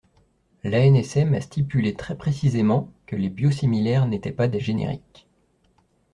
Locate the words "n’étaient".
4.07-4.31